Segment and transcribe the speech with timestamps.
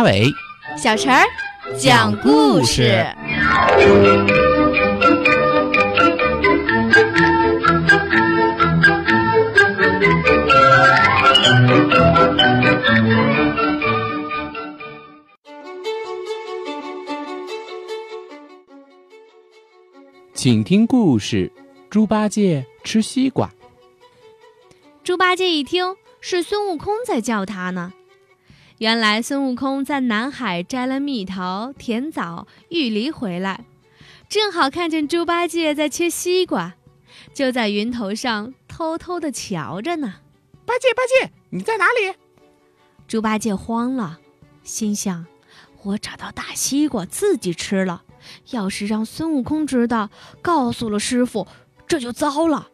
[0.00, 0.32] 阿伟，
[0.78, 1.26] 小陈儿
[1.78, 3.04] 讲故事。
[20.32, 21.52] 请听故事：
[21.90, 23.50] 猪八戒吃西瓜。
[25.04, 27.92] 猪八戒一听，是孙悟空在叫他呢。
[28.80, 33.66] 原来孙悟空在南海摘了蜜桃、甜枣、玉梨回来，
[34.26, 36.76] 正好看见猪八戒在切西瓜，
[37.34, 40.14] 就在云头上偷偷的瞧着呢。
[40.64, 42.16] 八戒，八戒，你在哪里？
[43.06, 44.18] 猪八戒慌了，
[44.62, 45.26] 心想：
[45.82, 48.04] 我找到大西瓜自己吃了，
[48.48, 50.08] 要是让孙悟空知道，
[50.40, 51.46] 告诉了师傅，
[51.86, 52.68] 这就糟了。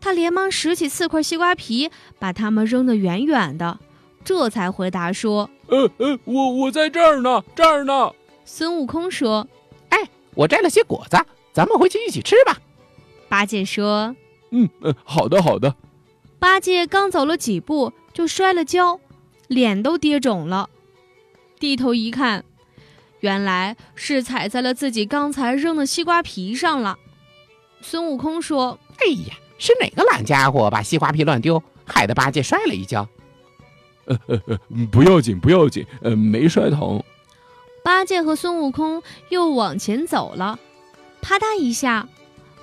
[0.00, 3.78] 他连忙拾起四块西瓜皮，把它们扔得远远的。
[4.24, 8.12] 这才回答说：“呃呃，我我在这儿呢，这儿呢。”
[8.44, 9.46] 孙悟空说
[9.90, 9.98] ：“哎，
[10.34, 11.16] 我摘了些果子，
[11.52, 12.58] 咱们回去一起吃吧。”
[13.28, 14.14] 八戒说
[14.50, 15.74] ：“嗯嗯，好的好的。”
[16.38, 19.00] 八戒刚走了几步，就摔了跤，
[19.48, 20.68] 脸都跌肿了。
[21.58, 22.44] 低头一看，
[23.20, 26.98] 原来是踩在了自己刚才扔的西瓜皮上了。
[27.80, 33.08] 孙悟空说：“哎呀，是哪个懒家伙把西瓜皮乱丢，害得八戒摔了一跤？”
[34.26, 37.02] 呃呃呃，不要紧，不要紧，呃，没摔疼。
[37.84, 40.58] 八戒和孙悟空又往前走了，
[41.20, 42.08] 啪嗒一下，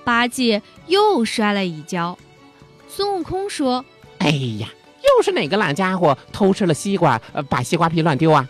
[0.03, 2.17] 八戒又摔了一跤。
[2.87, 3.83] 孙悟空说
[4.19, 4.69] ：“哎呀，
[5.03, 8.47] 又是哪个懒家伙偷吃了西瓜，呃，把西瓜皮乱丢啊？”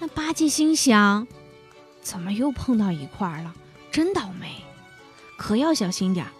[0.00, 1.26] 那八戒心想
[2.02, 3.54] ：“怎么又碰到一块了？
[3.90, 4.48] 真倒霉，
[5.36, 6.32] 可要小心点儿。”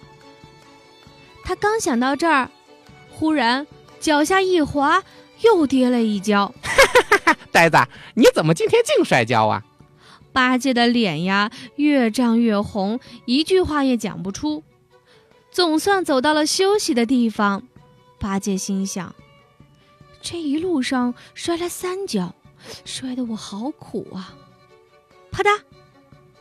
[1.44, 2.50] 他刚想到这儿，
[3.10, 3.66] 忽然
[4.00, 5.02] 脚下一滑。
[5.44, 6.54] 又跌了一跤，
[7.52, 7.76] 呆子，
[8.14, 9.62] 你怎么今天净摔跤啊？
[10.32, 14.64] 八戒的脸呀越涨越红，一句话也讲不出。
[15.52, 17.62] 总算走到了休息的地方，
[18.18, 19.14] 八戒心想：
[20.20, 22.34] 这一路上摔了三跤，
[22.84, 24.34] 摔得我好苦啊！
[25.30, 25.60] 啪嗒，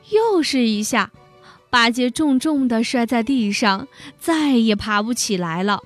[0.09, 1.11] 又是一下，
[1.69, 3.87] 八戒重重的摔在地上，
[4.19, 5.83] 再也爬不起来了。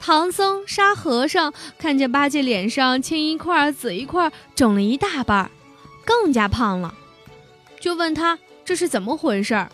[0.00, 5.50] 唐僧、沙和尚看见八戒脸上青一块紫一块，肿了一大半，
[6.04, 6.94] 更加胖了，
[7.80, 9.68] 就问他这是怎么回事儿。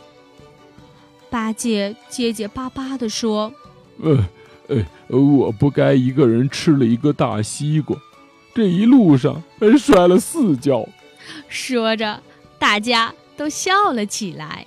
[1.30, 3.52] 八戒结结巴巴地说
[4.02, 4.28] ：“呃，
[4.68, 7.96] 呃，我不该一个人吃了一个大西瓜，
[8.54, 10.88] 这一路上还摔了四跤。”
[11.48, 12.22] 说着，
[12.58, 14.66] 大家都笑了起来。